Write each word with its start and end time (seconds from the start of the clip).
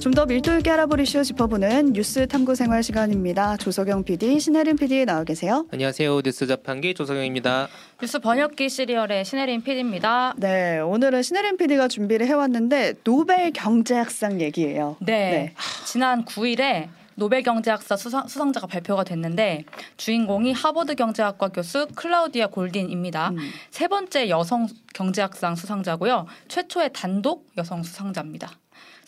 좀 0.00 0.12
더 0.18 0.26
밀도 0.26 0.56
있게 0.58 0.70
알아볼 0.70 1.00
이슈 1.00 1.22
짚어보는 1.22 1.92
뉴스 1.92 2.26
탐구 2.26 2.54
생활 2.54 2.82
시간입니다. 2.82 3.56
조석영 3.56 4.04
PD, 4.04 4.40
신혜림 4.40 4.76
PD 4.76 5.04
나와 5.04 5.22
계세요. 5.24 5.66
안녕하세요. 5.72 6.22
뉴스 6.22 6.46
자판기 6.46 6.94
조석영입니다. 6.94 7.68
뉴스 8.00 8.18
번역기 8.18 8.68
시리얼의 8.68 9.24
신혜림 9.24 9.62
PD입니다. 9.62 10.34
네, 10.36 10.78
오늘은 10.78 11.22
신혜림 11.22 11.56
PD가 11.56 11.88
준비를 11.88 12.26
해왔는데 12.26 12.94
노벨 13.04 13.52
경제학상 13.52 14.40
얘기예요. 14.40 14.96
네, 15.00 15.30
네. 15.30 15.54
지난 15.84 16.24
9일에 16.24 16.88
노벨 17.14 17.42
경제학상 17.42 17.96
수상, 17.96 18.28
수상자가 18.28 18.66
발표가 18.68 19.02
됐는데 19.02 19.64
주인공이 19.96 20.52
하버드 20.52 20.94
경제학과 20.94 21.48
교수 21.48 21.88
클라우디아 21.94 22.46
골딘입니다. 22.48 23.30
음. 23.30 23.38
세 23.70 23.88
번째 23.88 24.28
여성 24.28 24.68
경제학상 24.94 25.56
수상자고요. 25.56 26.26
최초의 26.46 26.90
단독 26.92 27.48
여성 27.56 27.82
수상자입니다. 27.82 28.50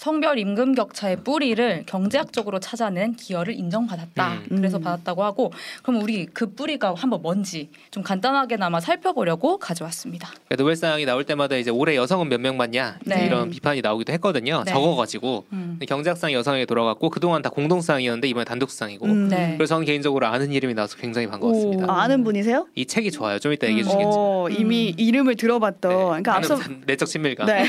성별 0.01 0.39
임금 0.39 0.75
격차의 0.77 1.17
뿌리를 1.25 1.83
경제학적으로 1.85 2.59
찾아낸 2.59 3.15
기여를 3.15 3.53
인정받았다. 3.55 4.33
음. 4.51 4.57
그래서 4.57 4.79
음. 4.79 4.83
받았다고 4.83 5.23
하고 5.23 5.53
그럼 5.83 6.01
우리 6.01 6.25
그 6.25 6.55
뿌리가 6.55 6.95
한번 6.97 7.21
뭔지 7.21 7.69
좀 7.91 8.03
간단하게나마 8.03 8.81
살펴보려고 8.81 9.59
가져왔습니다. 9.59 10.31
노벨상이 10.57 11.05
나올 11.05 11.25
때마다 11.25 11.57
이제 11.57 11.71
올해 11.71 11.97
여성은 11.97 12.31
몇 12.31 12.41
명 12.41 12.57
받냐 12.57 12.99
네. 13.05 13.27
이런 13.27 13.51
비판이 13.51 13.83
나오기도 13.83 14.15
했거든요. 14.15 14.63
네. 14.65 14.73
적어가지고 14.73 15.45
음. 15.53 15.79
경제학상이 15.87 16.33
여성에게 16.33 16.65
돌아갔고 16.65 17.11
그동안 17.11 17.43
다 17.43 17.51
공동상이었는데 17.51 18.27
이번에 18.27 18.45
단독상이고 18.47 19.05
음. 19.05 19.29
네. 19.29 19.53
그래서 19.59 19.75
저는 19.75 19.85
개인적으로 19.85 20.27
아는 20.29 20.51
이름이 20.51 20.73
나와서 20.73 20.97
굉장히 20.97 21.27
반가웠습니다. 21.27 21.85
아, 21.93 22.09
는 22.09 22.25
분이세요? 22.25 22.67
이 22.75 22.87
책이 22.87 23.11
좋아요. 23.11 23.39
좀 23.39 23.53
이따 23.53 23.67
얘기해 23.67 23.83
주시겠지만 23.83 24.15
오, 24.17 24.49
이미 24.49 24.95
이름을 24.97 25.37
들어봤던 25.37 25.91
네. 25.91 25.97
그러니까 26.23 26.37
앞서 26.37 26.59
내적 26.87 27.07
친밀감. 27.07 27.47
네. 27.47 27.67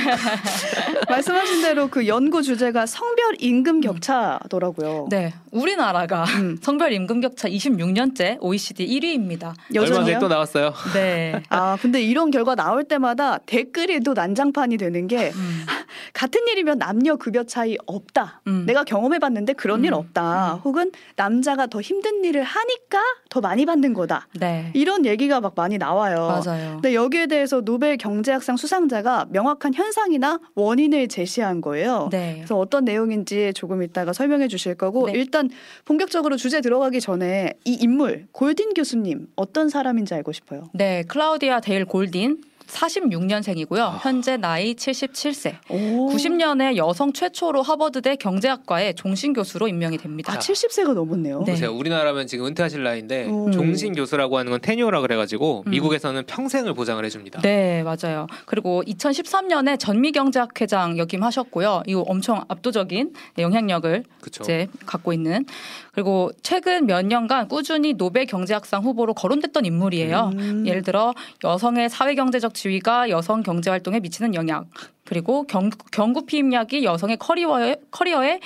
말씀하신 1.10 1.62
대로 1.64 1.90
그연 1.90 2.21
구 2.30 2.44
주제가 2.44 2.86
성별 2.86 3.36
임금 3.40 3.78
음. 3.78 3.82
격차더라고요. 3.82 5.08
네, 5.10 5.34
우리나라가 5.52 6.24
음. 6.26 6.58
성별 6.62 6.94
임금 6.94 7.22
격차 7.22 7.50
26년째 7.50 8.38
OECD 8.40 8.88
1위입니다. 8.88 9.54
얼마 9.76 9.96
전에 9.96 10.20
또 10.20 10.28
나왔어요. 10.28 10.74
네. 10.94 11.42
아 11.50 11.78
근데 11.82 12.02
이런 12.02 12.32
결과 12.32 12.56
나올 12.56 12.84
때마다 12.84 13.38
댓글이 13.40 14.02
또 14.02 14.14
난장판이 14.14 14.78
되는 14.78 15.08
게 15.08 15.32
음. 15.34 15.66
같은 16.14 16.42
일이면 16.48 16.78
남녀 16.78 17.16
급여 17.16 17.44
차이 17.44 17.78
없다. 17.86 18.42
음. 18.48 18.66
내가 18.66 18.84
경험해봤는데 18.84 19.54
그런 19.54 19.84
일 19.84 19.94
음. 19.94 19.98
없다. 19.98 20.56
음. 20.56 20.60
혹은 20.64 20.92
남자가 21.16 21.68
더 21.68 21.82
힘든 21.82 22.24
일을 22.24 22.44
하니까 22.44 23.00
더 23.30 23.42
많이 23.42 23.66
받는 23.66 23.94
거다. 23.94 24.28
네. 24.40 24.72
이런 24.74 25.06
얘기가 25.06 25.42
막 25.42 25.54
많이 25.56 25.78
나와요. 25.78 26.42
맞아요. 26.46 26.74
근데 26.74 26.94
여기에 26.94 27.28
대해서 27.28 27.62
노벨 27.62 27.98
경제학상 27.98 28.58
수상자가 28.58 29.28
명확한 29.30 29.74
현상이나 29.74 30.40
원인을 30.56 31.08
제시한 31.08 31.62
거예요. 31.62 32.10
네. 32.12 32.36
그래서 32.38 32.58
어떤 32.58 32.86
내용인지 32.86 33.54
조금 33.56 33.84
이따가 33.84 34.14
설명해 34.14 34.48
주실 34.48 34.76
거고 34.76 35.08
네. 35.08 35.14
일단 35.14 35.50
본격적으로 35.86 36.38
주제 36.38 36.62
들어가기 36.62 37.02
전에 37.02 37.54
이 37.66 37.74
인물 37.74 38.28
골딘 38.32 38.74
교수님 38.74 39.28
어떤 39.36 39.70
사람인지 39.70 40.14
알고 40.14 40.32
싶어요. 40.32 40.64
네, 40.74 41.04
클라우디아 41.08 41.60
데일 41.62 41.86
골딘 41.86 42.42
46년생이고요. 42.72 43.80
아. 43.80 44.00
현재 44.02 44.38
나이 44.38 44.74
77세. 44.74 45.56
오. 45.70 46.10
90년에 46.12 46.78
여성 46.78 47.14
최초로 47.14 47.62
하버드대 47.62 48.16
경제학과의 48.16 48.96
종신 48.96 49.34
교수로 49.34 49.68
임명이 49.68 49.98
됩니다. 49.98 50.34
아, 50.34 50.40
70세가 50.40 50.94
넘었네요. 50.94 51.44
네. 51.46 51.66
우리나라면 51.66 52.28
지금 52.28 52.46
은퇴하실 52.46 52.84
나이인데 52.84 53.28
오. 53.28 53.52
종신 53.52 53.94
교수라고 53.94 54.38
하는 54.38 54.52
건 54.52 54.62
테뉴어라 54.62 55.02
그래가지고 55.02 55.64
음. 55.68 55.72
미국에서는 55.72 56.26
평생을 56.26 56.74
보장을 56.74 57.04
해줍니다. 57.04 57.42
네, 57.42 57.84
맞아요. 57.84 58.28
그리고 58.46 58.84
2013년에 58.88 59.78
전미경제학 59.80 60.60
회장 60.62 60.98
역임하셨고요. 60.98 61.84
이거 61.88 62.02
엄청 62.02 62.44
압도적인 62.48 63.14
영향력을 63.38 64.04
그쵸. 64.22 64.44
이제 64.44 64.68
갖고 64.86 65.14
있는 65.14 65.46
그리고 65.92 66.32
최근 66.42 66.86
몇 66.86 67.06
년간 67.06 67.48
꾸준히 67.48 67.94
노벨 67.94 68.26
경제학상 68.26 68.84
후보로 68.84 69.14
거론됐던 69.14 69.66
인물이에요. 69.66 70.32
음. 70.34 70.68
예를 70.68 70.84
들어 70.84 71.14
여성의 71.44 71.90
사회경제적 71.90 72.54
지위가 72.62 73.10
여성 73.10 73.42
경제 73.42 73.70
활동에 73.72 74.00
미치는 74.00 74.36
영향, 74.36 74.70
그리고 75.04 75.44
경, 75.44 75.72
경구 75.92 76.26
피임약이 76.26 76.84
여성의 76.84 77.18
커리어에, 77.18 77.78
커리어에 77.90 78.40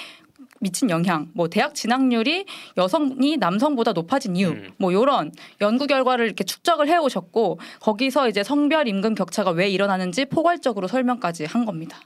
미친 0.62 0.90
영향, 0.90 1.30
뭐 1.34 1.50
대학 1.50 1.76
진학률이 1.76 2.46
여성이 2.78 3.36
남성보다 3.36 3.92
높아진 3.92 4.38
이유, 4.38 4.50
음. 4.50 4.70
뭐 4.78 4.94
요런 4.94 5.34
연구 5.60 5.86
결과를 5.86 6.26
이렇게 6.26 6.46
축적을 6.46 6.88
해 6.88 6.96
오셨고 6.96 7.60
거기서 7.82 8.30
이제 8.30 8.42
성별 8.42 8.88
임금 8.88 9.16
격차가 9.16 9.52
왜 9.52 9.68
일어나는지 9.70 10.26
포괄적으로 10.26 10.88
설명까지 10.88 11.46
한 11.46 11.66
겁니다. 11.66 12.00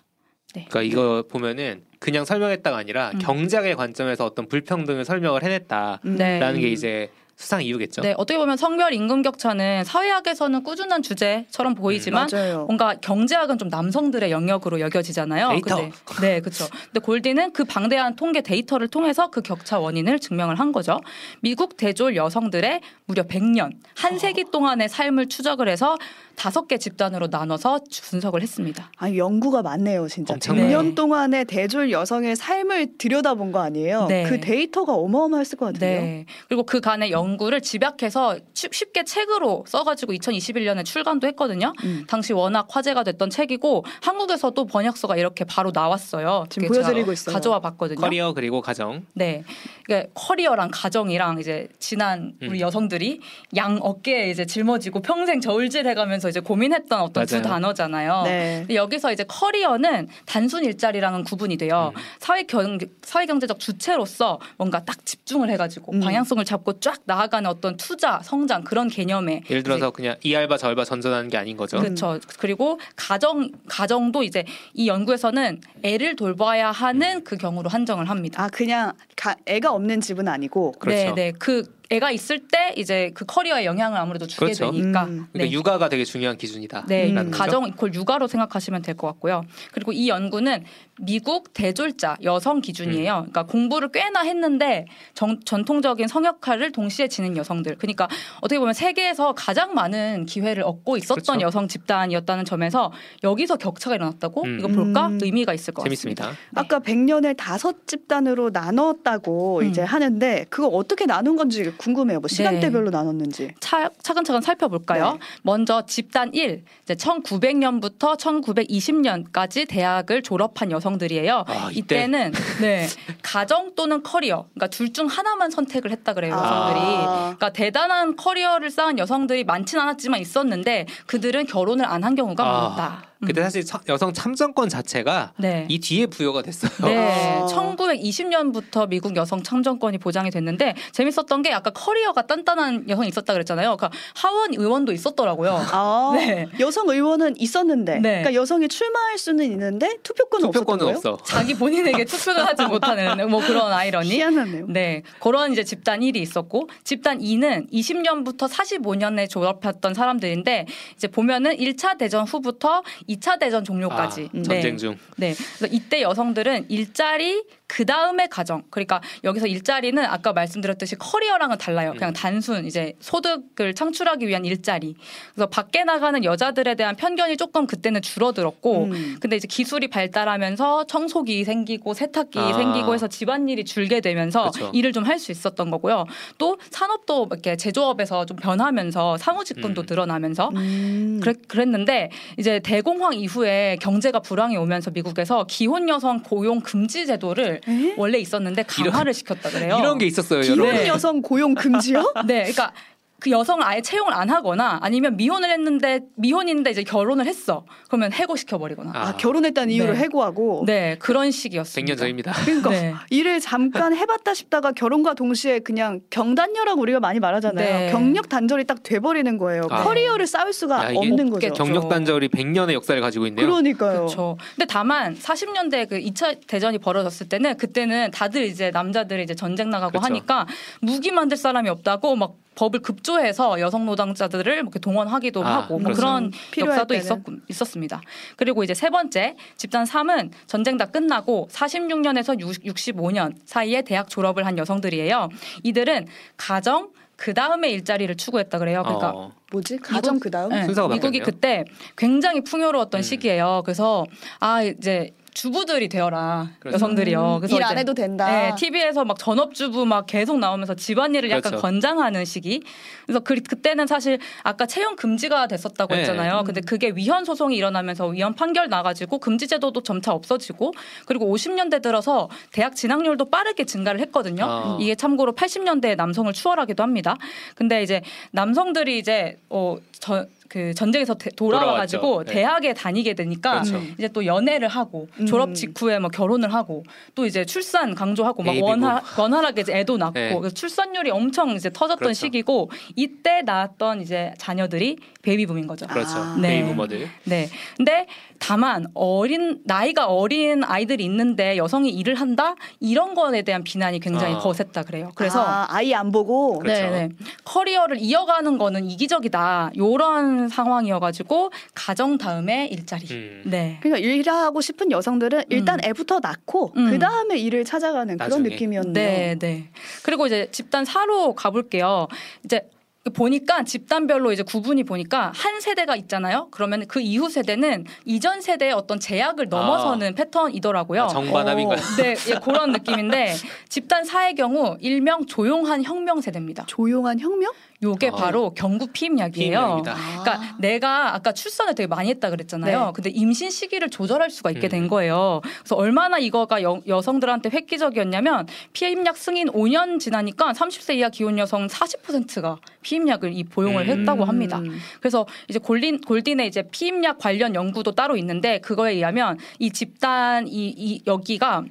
네. 0.55 0.65
그러니까 0.67 0.81
이거 0.81 1.23
보면은 1.29 1.83
그냥 1.99 2.25
설명했다가 2.25 2.75
아니라 2.75 3.11
음. 3.13 3.19
경제학의 3.19 3.75
관점에서 3.75 4.25
어떤 4.25 4.47
불평등을 4.47 5.05
설명을 5.05 5.43
해냈다라는 5.43 6.17
네. 6.17 6.59
게 6.59 6.69
이제 6.69 7.11
수상 7.39 7.63
이유겠죠. 7.63 8.01
네, 8.01 8.13
어떻게 8.17 8.37
보면 8.37 8.57
성별 8.57 8.93
임금 8.93 9.21
격차는 9.21 9.85
사회학에서는 9.85 10.61
꾸준한 10.61 11.01
주제처럼 11.01 11.73
보이지만 11.73 12.27
음, 12.33 12.65
뭔가 12.65 12.95
경제학은 12.95 13.57
좀 13.57 13.69
남성들의 13.69 14.29
영역으로 14.29 14.81
여겨지잖아요. 14.81 15.47
데이터. 15.51 15.75
근데, 15.77 15.91
네, 16.19 16.39
그렇죠. 16.41 16.67
근데 16.87 16.99
골디는 16.99 17.53
그 17.53 17.63
방대한 17.63 18.17
통계 18.17 18.41
데이터를 18.41 18.89
통해서 18.89 19.29
그 19.29 19.41
격차 19.41 19.79
원인을 19.79 20.19
증명을 20.19 20.59
한 20.59 20.73
거죠. 20.73 20.99
미국 21.39 21.77
대졸 21.77 22.17
여성들의 22.17 22.81
무려 23.05 23.23
100년, 23.23 23.71
한 23.95 24.15
어. 24.15 24.19
세기 24.19 24.43
동안의 24.51 24.89
삶을 24.89 25.29
추적을 25.29 25.69
해서 25.69 25.97
다섯 26.39 26.69
개 26.69 26.77
집단으로 26.77 27.27
나눠서 27.27 27.81
분석을 27.91 28.41
했습니다. 28.41 28.89
아, 28.95 29.13
연구가 29.13 29.61
많네요, 29.61 30.07
진짜. 30.07 30.35
100년 30.35 30.95
동안의 30.95 31.43
대졸 31.43 31.91
여성의 31.91 32.37
삶을 32.37 32.97
들여다본 32.97 33.51
거 33.51 33.59
아니에요? 33.59 34.05
네. 34.07 34.23
그 34.23 34.39
데이터가 34.39 34.93
어마어마했을 34.93 35.57
것 35.57 35.65
같은데요. 35.65 36.01
네. 36.01 36.25
그리고 36.47 36.63
그 36.63 36.79
간의 36.79 37.11
연구를 37.11 37.59
집약해서 37.59 38.37
쉽게 38.53 39.03
책으로 39.03 39.65
써가지고 39.67 40.13
2021년에 40.13 40.85
출간도 40.85 41.27
했거든요. 41.27 41.73
음. 41.83 42.05
당시 42.07 42.31
워낙 42.31 42.67
화제가 42.69 43.03
됐던 43.03 43.29
책이고 43.29 43.83
한국에서도 44.01 44.65
번역서가 44.65 45.17
이렇게 45.17 45.43
바로 45.43 45.71
나왔어요. 45.73 46.45
지금 46.49 46.69
보여드리고 46.69 47.11
있어요. 47.11 47.33
가져와 47.33 47.59
봤거든요. 47.59 47.99
커리어 47.99 48.31
그리고 48.31 48.61
가정. 48.61 49.05
네. 49.13 49.43
그러니까 49.83 50.09
커리어랑 50.13 50.69
가정이랑 50.71 51.41
이제 51.41 51.67
지난 51.79 52.35
우리 52.41 52.49
음. 52.49 52.59
여성들이 52.61 53.19
양 53.57 53.77
어깨에 53.81 54.29
이제 54.29 54.45
짊어지고 54.45 55.01
평생 55.01 55.41
저울질 55.41 55.85
해가면서 55.85 56.28
이제 56.29 56.39
고민했던 56.39 57.01
어떤 57.01 57.25
맞아요. 57.29 57.41
두 57.41 57.47
단어잖아요. 57.47 58.23
네. 58.23 58.65
여기서 58.69 59.11
이제 59.11 59.23
커리어는 59.23 60.07
단순 60.25 60.63
일자리랑은 60.63 61.23
구분이 61.23 61.57
돼요. 61.57 61.91
음. 61.95 62.01
사회 62.19 62.43
경 62.43 62.77
사회 63.01 63.25
경제적 63.25 63.59
주체로서 63.59 64.39
뭔가 64.57 64.83
딱 64.83 65.05
집중을 65.05 65.49
해가지고 65.49 65.93
음. 65.93 65.99
방향성을 65.99 66.43
잡고 66.45 66.79
쫙 66.79 67.01
나아가는 67.05 67.49
어떤 67.49 67.77
투자, 67.77 68.19
성장 68.23 68.63
그런 68.63 68.87
개념에 68.87 69.43
예를 69.49 69.63
들어서 69.63 69.91
그냥 69.91 70.15
이 70.23 70.35
알바 70.35 70.57
저 70.57 70.67
알바 70.67 70.85
전전하는 70.85 71.29
게 71.29 71.37
아닌 71.37 71.57
거죠. 71.57 71.79
그렇죠. 71.79 72.19
그리고 72.37 72.79
가정 72.95 73.51
가정도 73.67 74.23
이제 74.23 74.45
이 74.73 74.87
연구에서는 74.87 75.61
애를 75.83 76.15
돌봐야 76.15 76.71
하는 76.71 77.17
음. 77.17 77.23
그 77.23 77.37
경우로 77.37 77.69
한정을 77.69 78.09
합니다. 78.09 78.43
아 78.43 78.49
그냥 78.49 78.93
가, 79.15 79.35
애가 79.45 79.71
없는 79.71 80.01
집은 80.01 80.27
아니고 80.27 80.73
그렇죠. 80.73 81.13
네, 81.15 81.31
네. 81.31 81.31
그 81.37 81.78
애가 81.91 82.11
있을 82.11 82.39
때 82.47 82.73
이제 82.77 83.11
그 83.15 83.25
커리어에 83.25 83.65
영향을 83.65 83.97
아무래도 83.97 84.27
주게 84.27 84.45
그렇죠. 84.45 84.71
되니까. 84.71 85.05
음. 85.05 85.27
그러니까 85.31 85.31
네. 85.33 85.51
육아가 85.51 85.89
되게 85.89 86.05
중요한 86.05 86.37
기준이다. 86.37 86.85
네, 86.87 87.11
음. 87.11 87.31
가정 87.31 87.65
이퀄 87.67 87.91
육아로 87.93 88.27
생각하시면 88.27 88.81
될 88.83 88.95
것 88.95 89.07
같고요. 89.07 89.43
그리고 89.71 89.91
이 89.93 90.09
연구는 90.09 90.65
미국 91.01 91.53
대졸자 91.53 92.17
여성 92.23 92.59
기준이에요. 92.61 93.13
음. 93.13 93.31
그러니까 93.31 93.43
공부를 93.43 93.91
꽤나 93.91 94.21
했는데 94.21 94.85
정, 95.13 95.39
전통적인 95.39 96.07
성역할을 96.07 96.71
동시에 96.73 97.07
지닌 97.07 97.37
여성들. 97.37 97.77
그러니까 97.77 98.07
어떻게 98.41 98.59
보면 98.59 98.73
세계에서 98.73 99.33
가장 99.33 99.73
많은 99.73 100.25
기회를 100.25 100.63
얻고 100.63 100.97
있었던 100.97 101.23
그렇죠. 101.37 101.41
여성 101.41 101.67
집단이었다는 101.67 102.45
점에서 102.45 102.91
여기서 103.23 103.55
격차가 103.55 103.95
일어났다고 103.95 104.43
음. 104.43 104.59
이거 104.59 104.67
볼까 104.67 105.07
음. 105.07 105.19
의미가 105.21 105.53
있을 105.53 105.73
것 105.73 105.83
재밌습니다. 105.83 106.23
같습니다. 106.25 106.49
네. 106.51 106.59
아까 106.59 106.79
100년을 106.79 107.35
다섯 107.37 107.87
집단으로 107.87 108.49
나눴다고 108.51 109.63
이제 109.63 109.81
음. 109.81 109.85
하는데 109.85 110.45
그거 110.49 110.67
어떻게 110.67 111.05
나눈 111.05 111.35
건지 111.35 111.71
궁금해요. 111.79 112.19
뭐 112.19 112.27
시간대별로 112.27 112.91
네. 112.91 112.97
나눴는지. 112.97 113.53
차, 113.61 113.89
차근차근 114.03 114.41
살펴볼까요? 114.41 115.13
네. 115.13 115.19
먼저 115.43 115.85
집단 115.85 116.33
1, 116.33 116.63
이제 116.83 116.93
1900년부터 116.93 118.17
1920년까지 118.17 119.67
대학을 119.67 120.21
졸업한 120.21 120.71
여성들이에요. 120.71 121.45
아, 121.47 121.69
이때? 121.73 122.05
는 122.05 122.31
네, 122.61 122.87
가정 123.23 123.73
또는 123.75 124.03
커리어, 124.03 124.45
그러니까 124.53 124.67
둘 124.67 124.89
중 124.89 125.05
하나만 125.07 125.51
선택을 125.51 125.91
했다 125.91 126.13
그래요 126.13 126.33
여성들이. 126.33 126.79
아. 126.81 127.15
그러니까 127.37 127.49
대단한 127.53 128.15
커리어를 128.15 128.71
쌓은 128.71 128.97
여성들이 128.97 129.43
많지는 129.43 129.83
않았지만 129.83 130.19
있었는데 130.19 130.87
그들은 131.05 131.45
결혼을 131.45 131.85
안 131.85 132.03
한 132.03 132.15
경우가 132.15 132.43
아. 132.43 132.69
많다. 132.69 133.08
그때 133.25 133.41
사실 133.41 133.63
여성 133.89 134.13
참정권 134.13 134.69
자체가 134.69 135.33
네. 135.37 135.65
이 135.69 135.79
뒤에 135.79 136.05
부여가 136.05 136.41
됐어요. 136.41 136.71
네. 136.87 137.41
1920년부터 137.49 138.87
미국 138.87 139.15
여성 139.17 139.43
참정권이 139.43 139.97
보장이 139.97 140.29
됐는데 140.31 140.75
재밌었던 140.93 141.41
게 141.41 141.51
아까 141.51 141.69
커리어가 141.71 142.27
단단한 142.27 142.89
여성이 142.89 143.09
있었다 143.09 143.33
그랬잖아요. 143.33 143.75
그러니까 143.75 143.91
하원 144.15 144.53
의원도 144.53 144.93
있었더라고요. 144.93 145.51
아, 145.71 146.11
네. 146.15 146.47
여성 146.59 146.87
의원은 146.89 147.35
있었는데, 147.37 147.95
네. 147.95 148.01
그러니까 148.01 148.33
여성이 148.33 148.67
출마할 148.69 149.17
수는 149.17 149.43
있는데 149.45 149.97
투표권은, 150.03 150.51
투표권은 150.51 150.87
없어. 150.87 151.17
자기 151.25 151.53
본인에게 151.55 152.05
투표를 152.05 152.45
하지 152.45 152.63
못하는 152.67 153.29
뭐 153.29 153.41
그런 153.41 153.71
아이러니. 153.73 154.09
희한하네요. 154.09 154.67
네, 154.69 155.03
그런 155.19 155.51
이제 155.51 155.63
집단 155.63 155.99
1이 155.99 156.15
있었고 156.17 156.69
집단 156.83 157.19
2는 157.19 157.69
20년부터 157.71 158.49
45년에 158.49 159.29
졸업했던 159.29 159.93
사람들인데 159.93 160.65
이제 160.95 161.07
보면은 161.07 161.57
1차 161.57 161.97
대전 161.97 162.23
후부터 162.25 162.83
2차 163.09 163.39
대전 163.39 163.63
종료까지 163.63 164.29
아, 164.33 164.41
전쟁 164.43 164.77
중. 164.77 164.97
네. 165.17 165.33
그래서 165.33 165.67
이때 165.73 166.01
여성들은 166.01 166.69
일자리 166.69 167.43
그 167.69 167.85
다음에 167.85 168.27
가정. 168.27 168.63
그러니까 168.69 169.01
여기서 169.23 169.47
일자리는 169.47 170.03
아까 170.03 170.33
말씀드렸듯이 170.33 170.95
커리어랑은 170.97 171.57
달라요. 171.57 171.93
그냥 171.93 172.09
음. 172.09 172.13
단순 172.13 172.65
이제 172.65 172.93
소득을 172.99 173.75
창출하기 173.75 174.27
위한 174.27 174.43
일자리. 174.43 174.95
그래서 175.33 175.47
밖에 175.47 175.83
나가는 175.83 176.23
여자들에 176.23 176.75
대한 176.75 176.95
편견이 176.95 177.37
조금 177.37 177.67
그때는 177.67 178.01
줄어들었고, 178.01 178.85
음. 178.85 179.17
근데 179.21 179.35
이제 179.35 179.47
기술이 179.47 179.87
발달하면서 179.87 180.87
청소기 180.87 181.43
생기고 181.43 181.93
세탁기 181.93 182.39
아. 182.39 182.53
생기고 182.53 182.93
해서 182.93 183.07
집안일이 183.07 183.63
줄게 183.65 184.01
되면서 184.01 184.51
그쵸. 184.51 184.71
일을 184.73 184.91
좀 184.91 185.05
할 185.05 185.19
수 185.19 185.31
있었던 185.31 185.69
거고요. 185.69 186.05
또 186.37 186.57
산업도 186.71 187.27
이렇게 187.31 187.55
제조업에서 187.55 188.25
좀 188.25 188.37
변하면서 188.37 189.17
사무직군도 189.17 189.81
음. 189.81 189.85
늘어나면서 189.87 190.49
음. 190.55 191.19
그랬, 191.21 191.47
그랬는데 191.47 192.09
이제 192.37 192.59
대공황 192.59 193.13
이후에 193.13 193.77
경제가 193.81 194.19
불황이 194.19 194.57
오면서 194.57 194.91
미국에서 194.91 195.45
기혼 195.47 195.89
여성 195.89 196.23
고용 196.23 196.61
금지 196.61 197.05
제도를 197.05 197.58
에? 197.67 197.93
원래 197.97 198.17
있었는데 198.17 198.63
강화를 198.63 199.01
이런, 199.01 199.13
시켰다 199.13 199.49
그래요. 199.49 199.77
이런 199.79 199.97
게 199.97 200.05
있었어요. 200.05 200.41
기혼 200.41 200.87
여성 200.87 201.21
고용 201.21 201.55
금지요? 201.55 202.13
네, 202.25 202.39
그러니까 202.41 202.73
그 203.19 203.31
여성을 203.31 203.63
아예 203.63 203.81
채용을 203.81 204.13
안 204.13 204.29
하거나 204.29 204.79
아니면 204.81 205.17
미혼을 205.17 205.49
했는데 205.49 206.01
미혼인데 206.15 206.71
이제 206.71 206.83
결혼을 206.83 207.25
했어. 207.25 207.65
그러면 207.87 208.13
해고시켜 208.13 208.57
버리거나. 208.57 208.91
아, 208.93 209.07
아, 209.09 209.17
결혼했다는 209.17 209.71
이유로 209.73 209.93
네. 209.93 209.99
해고하고. 209.99 210.63
네, 210.65 210.95
그런 210.99 211.31
식이었습니다. 211.31 211.93
100년 211.93 211.97
전입니다. 211.97 212.31
그러니까 212.45 212.69
네. 212.69 212.93
일을 213.09 213.39
잠깐 213.39 213.95
해봤다 213.95 214.33
싶다가 214.33 214.71
결혼과 214.71 215.13
동시에 215.13 215.59
그냥 215.59 216.01
경단녀라고 216.09 216.81
우리가 216.81 216.99
많이 216.99 217.19
말하잖아요. 217.19 217.79
네. 217.79 217.91
경력 217.91 218.29
단절이 218.29 218.65
딱 218.65 218.83
돼버리는 218.83 219.37
거예요. 219.37 219.63
아. 219.69 219.83
커리어를 219.83 220.27
쌓을 220.27 220.53
수가 220.53 220.93
야, 220.93 220.95
없는 220.95 221.29
거죠. 221.29 221.53
경력 221.53 221.89
단절이 221.89 222.29
100년의 222.29 222.73
역사를 222.73 222.99
가지고 223.01 223.27
있네요. 223.27 223.45
그러니까요. 223.45 223.99
그렇죠. 223.99 224.37
근데 224.55 224.65
다만 224.65 225.15
40년대 225.15 225.89
그 225.89 225.99
2차 225.99 226.47
대전이 226.47 226.77
벌어졌을 226.77 227.27
때는 227.27 227.57
그때는 227.57 228.11
다들 228.11 228.43
이제 228.43 228.71
남자들이 228.71 229.23
이제 229.23 229.35
전쟁 229.35 229.69
나가고 229.69 229.91
그렇죠. 229.91 230.05
하니까 230.05 230.45
무기 230.81 231.11
만들 231.11 231.37
사람이 231.37 231.69
없다고 231.69 232.15
막 232.15 232.33
법을 232.55 232.81
급조해서 232.81 233.59
여성 233.59 233.85
노동자들을 233.85 234.53
이렇게 234.53 234.79
동원하기도 234.79 235.45
아, 235.45 235.57
하고 235.57 235.79
뭐 235.79 235.93
그런 235.93 236.31
역사도 236.57 236.93
있었, 236.95 237.19
있었습니다. 237.47 238.01
그리고 238.35 238.63
이제 238.63 238.73
세 238.73 238.89
번째 238.89 239.35
집단 239.55 239.85
3은 239.85 240.31
전쟁 240.47 240.77
다 240.77 240.85
끝나고 240.85 241.47
46년에서 241.51 242.39
65년 242.39 243.35
사이에 243.45 243.81
대학 243.81 244.09
졸업을 244.09 244.45
한 244.45 244.57
여성들이에요. 244.57 245.29
이들은 245.63 246.07
가정 246.37 246.89
그 247.19 247.33
다음에 247.33 247.69
일자리를 247.69 248.15
추구했다 248.15 248.57
그래요. 248.59 248.81
그러니까 248.83 249.11
어. 249.11 249.31
뭐지 249.51 249.77
가정 249.77 250.19
그 250.19 250.31
다음 250.31 250.49
네, 250.49 250.67
미국이 250.67 251.19
그때 251.19 251.65
굉장히 251.97 252.41
풍요로웠던 252.41 252.99
음. 252.99 253.03
시기예요. 253.03 253.61
그래서 253.65 254.05
아 254.39 254.63
이제 254.63 255.11
주부들이 255.39 255.87
되어라 255.87 256.49
그렇죠. 256.59 256.75
여성들이요. 256.75 257.35
음, 257.35 257.39
그래서 257.39 257.55
일 257.55 257.63
안 257.63 257.77
해도 257.77 257.93
된다. 257.93 258.25
네, 258.29 258.53
TV에서 258.57 259.05
막 259.05 259.17
전업주부 259.17 259.85
막 259.85 260.05
계속 260.05 260.37
나오면서 260.37 260.75
집안일을 260.75 261.29
약간 261.29 261.43
그렇죠. 261.43 261.61
권장하는 261.61 262.25
시기. 262.25 262.61
그래서 263.05 263.21
그, 263.21 263.35
그때는 263.35 263.87
사실 263.87 264.19
아까 264.43 264.65
채용 264.65 264.97
금지가 264.97 265.47
됐었다고 265.47 265.93
네. 265.93 266.01
했잖아요. 266.01 266.43
근데 266.45 266.59
그게 266.59 266.91
위헌 266.93 267.23
소송이 267.23 267.55
일어나면서 267.55 268.07
위헌 268.07 268.35
판결 268.35 268.67
나가지고 268.67 269.19
금지 269.19 269.47
제도도 269.47 269.81
점차 269.81 270.11
없어지고 270.11 270.73
그리고 271.05 271.33
50년대 271.33 271.81
들어서 271.81 272.27
대학 272.51 272.75
진학률도 272.75 273.29
빠르게 273.29 273.63
증가를 273.63 274.01
했거든요. 274.01 274.43
아. 274.45 274.77
이게 274.81 274.95
참고로 274.95 275.33
80년대에 275.35 275.95
남성을 275.95 276.33
추월하기도 276.33 276.83
합니다. 276.83 277.15
근데 277.55 277.81
이제 277.81 278.01
남성들이 278.31 278.97
이제 278.97 279.37
어 279.49 279.77
저, 279.99 280.25
그 280.49 280.73
전쟁에서 280.73 281.15
돌아와가지고 281.35 282.23
네. 282.23 282.33
대학에 282.33 282.73
다니게 282.73 283.13
되니까 283.13 283.61
그렇죠. 283.61 283.79
이제 283.97 284.07
또 284.07 284.25
연애를 284.25 284.67
하고 284.67 285.07
음. 285.19 285.27
졸업 285.27 285.53
직후에 285.53 285.99
뭐 285.99 286.09
결혼을 286.09 286.51
하고 286.53 286.83
또 287.13 287.27
이제 287.27 287.45
출산 287.45 287.93
강조하고 287.93 288.41
막 288.41 288.55
원하, 288.59 289.01
원활하게 289.17 289.61
이제 289.61 289.77
애도 289.77 289.97
낳고 289.97 290.13
네. 290.13 290.49
출산율이 290.53 291.11
엄청 291.11 291.51
이제 291.51 291.69
터졌던 291.69 291.99
그렇죠. 291.99 292.13
시기고 292.15 292.71
이때 292.95 293.43
낳았던 293.43 294.01
이제 294.01 294.33
자녀들이 294.39 294.97
베이비붐인 295.21 295.67
거죠. 295.67 295.85
그렇죠. 295.85 296.17
아. 296.17 296.35
네. 296.41 296.49
베이비부머들. 296.49 297.07
네. 297.25 297.47
근데 297.77 298.07
다만 298.39 298.87
어린 298.95 299.59
나이가 299.65 300.07
어린 300.07 300.63
아이들이 300.63 301.05
있는데 301.05 301.57
여성이 301.57 301.91
일을 301.91 302.15
한다 302.15 302.55
이런 302.79 303.13
거에 303.13 303.43
대한 303.43 303.63
비난이 303.63 303.99
굉장히 303.99 304.33
아. 304.33 304.39
거셌다 304.39 304.83
그래요. 304.83 305.11
그래서 305.13 305.43
아, 305.45 305.81
이안 305.83 306.11
보고 306.11 306.57
그렇죠. 306.57 306.81
네, 306.81 306.89
네. 306.89 307.09
커리어를 307.43 307.97
이어가는 307.99 308.57
거는 308.57 308.89
이기적이다. 308.89 309.71
요런 309.77 310.38
상황이어가지고 310.47 311.51
가정 311.75 312.17
다음에 312.17 312.67
일자리. 312.67 313.07
음. 313.11 313.41
네. 313.45 313.77
그러니까 313.81 314.07
일하고 314.07 314.61
싶은 314.61 314.91
여성들은 314.91 315.43
일단 315.49 315.79
음. 315.79 315.85
애부터 315.89 316.19
낳고 316.19 316.73
음. 316.77 316.91
그 316.91 316.99
다음에 316.99 317.37
일을 317.37 317.65
찾아가는 317.65 318.15
나중에. 318.15 318.41
그런 318.41 318.51
느낌이었네요. 318.51 318.93
네, 318.93 319.35
네. 319.39 319.69
그리고 320.03 320.27
이제 320.27 320.47
집단 320.51 320.85
사로 320.85 321.35
가볼게요. 321.35 322.07
이제 322.45 322.69
보니까 323.13 323.63
집단별로 323.63 324.33
이제 324.33 324.43
구분이 324.43 324.83
보니까 324.83 325.31
한 325.33 325.61
세대가 325.61 325.95
있잖아요. 325.95 326.49
그러면 326.51 326.85
그 326.87 326.99
이후 326.99 327.29
세대는 327.29 327.85
이전 328.05 328.41
세대의 328.41 328.73
어떤 328.73 328.99
제약을 328.99 329.45
아. 329.45 329.49
넘어서는 329.49 330.09
아. 330.09 330.15
패턴이더라고요. 330.15 331.03
아, 331.03 331.07
정반합인가요? 331.07 331.79
어, 331.79 331.95
네, 331.97 332.15
예, 332.27 332.33
그런 332.43 332.71
느낌인데 332.73 333.35
집단 333.69 334.03
사의 334.03 334.35
경우 334.35 334.77
일명 334.81 335.25
조용한 335.25 335.83
혁명 335.83 336.19
세대입니다. 336.19 336.65
조용한 336.67 337.19
혁명? 337.19 337.53
요게 337.81 338.09
어. 338.09 338.15
바로 338.15 338.53
경구 338.53 338.87
피임약이에요. 338.87 339.81
그러니까 339.81 339.93
아. 340.33 340.57
내가 340.59 341.15
아까 341.15 341.31
출산을 341.31 341.75
되게 341.75 341.87
많이 341.87 342.09
했다 342.09 342.29
그랬잖아요. 342.29 342.85
네. 342.87 342.91
근데 342.93 343.09
임신 343.09 343.49
시기를 343.49 343.89
조절할 343.89 344.29
수가 344.29 344.51
있게 344.51 344.67
음. 344.67 344.69
된 344.69 344.87
거예요. 344.89 345.39
그래서 345.59 345.77
얼마나 345.77 346.17
이거가 346.17 346.61
여, 346.61 346.81
여성들한테 346.85 347.49
획기적이었냐면 347.51 348.47
피임약 348.73 349.15
승인 349.15 349.47
5년 349.47 350.01
지나니까 350.01 350.51
30세 350.51 350.95
이하 350.95 351.07
기혼 351.07 351.37
여성 351.37 351.67
40%가 351.67 352.57
피 352.81 352.88
임약을 352.95 353.33
이 353.33 353.43
보용을 353.43 353.89
음. 353.89 353.99
했다고 353.99 354.25
합니다. 354.25 354.61
그래서 354.99 355.25
이제 355.47 355.59
골린 355.59 356.01
골딘의 356.01 356.47
이제 356.47 356.63
피임약 356.63 357.19
관련 357.19 357.55
연구도 357.55 357.93
따로 357.93 358.17
있는데 358.17 358.59
그거에 358.59 358.93
의하면 358.93 359.37
이 359.59 359.71
집단 359.71 360.47
이, 360.47 360.67
이 360.75 361.01
여기가 361.07 361.65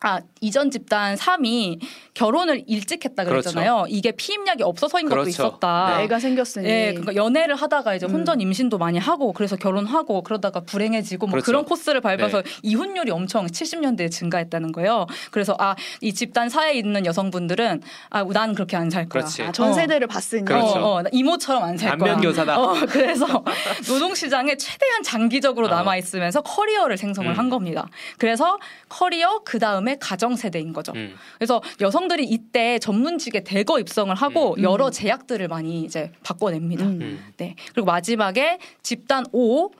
아 0.00 0.20
이전 0.40 0.70
집단 0.70 1.14
3이 1.16 1.80
결혼을 2.14 2.64
일찍 2.66 3.04
했다 3.04 3.24
그렇죠. 3.24 3.50
그랬잖아요. 3.50 3.74
그렇죠. 3.82 3.94
이게 3.96 4.12
피임약이 4.12 4.62
없어서인 4.62 5.06
그렇죠. 5.06 5.20
것도 5.20 5.28
있었다. 5.30 5.96
네. 5.98 6.04
애가 6.04 6.18
생겼으니. 6.18 6.66
네, 6.66 6.88
그러니까 6.92 7.14
연애를 7.14 7.54
하다가 7.56 7.94
이제 7.94 8.06
혼전 8.06 8.38
음. 8.38 8.40
임신도 8.42 8.78
많이 8.78 8.98
하고 8.98 9.32
그래서 9.32 9.56
결혼하고 9.56 10.22
그러다가 10.22 10.60
불행해지고 10.60 11.26
뭐 11.26 11.32
그렇죠. 11.32 11.46
그런 11.46 11.64
코스를 11.64 12.00
밟아서 12.00 12.42
네. 12.42 12.50
이혼율이 12.62 13.10
엄청 13.10 13.46
70년대에 13.46 14.10
증가했다는 14.10 14.72
거예요. 14.72 15.06
그래서 15.30 15.54
아 15.58 15.74
이 16.00 16.12
집단 16.12 16.48
사회에 16.48 16.74
있는 16.74 17.06
여성분들은 17.06 17.82
아 18.10 18.21
난 18.21 18.54
그렇게 18.54 18.76
안 18.76 18.90
살 18.90 19.08
거야. 19.08 19.24
아, 19.24 19.52
전 19.52 19.74
세대를 19.74 20.04
어. 20.04 20.08
봤으니 20.08 20.44
그렇죠. 20.44 20.78
어, 20.78 21.00
어, 21.00 21.02
이모처럼 21.10 21.62
안 21.64 21.76
살 21.76 21.98
거야. 21.98 22.12
반면교사다. 22.12 22.58
어, 22.60 22.74
그래서 22.88 23.26
노동 23.88 24.14
시장에 24.14 24.56
최대한 24.56 25.02
장기적으로 25.02 25.66
어. 25.66 25.70
남아 25.70 25.96
있으면서 25.96 26.40
커리어를 26.42 26.96
생성을 26.96 27.30
음. 27.30 27.36
한 27.36 27.50
겁니다. 27.50 27.88
그래서 28.18 28.58
커리어 28.88 29.40
그 29.44 29.58
다음 29.58 29.85
에 29.88 29.96
가정 30.00 30.36
세대인 30.36 30.72
거죠. 30.72 30.92
음. 30.94 31.14
그래서 31.38 31.62
여성들이 31.80 32.24
이때 32.24 32.78
전문직에 32.78 33.44
대거 33.44 33.78
입성을 33.80 34.14
하고 34.14 34.54
음. 34.54 34.62
여러 34.62 34.90
제약들을 34.90 35.46
많이 35.48 35.84
이제 35.84 36.10
바꿔냅니다. 36.22 36.84
음. 36.84 37.24
네. 37.36 37.54
그리고 37.72 37.86
마지막에 37.86 38.58
집단 38.82 39.24
5 39.32 39.70